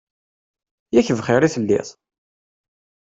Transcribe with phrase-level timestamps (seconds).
[0.93, 1.87] Yak bxir i telliḍ!